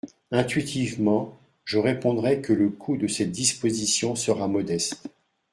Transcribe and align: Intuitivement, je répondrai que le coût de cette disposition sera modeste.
Intuitivement, 0.31 1.37
je 1.63 1.77
répondrai 1.77 2.41
que 2.41 2.53
le 2.53 2.69
coût 2.69 2.97
de 2.97 3.05
cette 3.05 3.29
disposition 3.29 4.15
sera 4.15 4.47
modeste. 4.47 5.07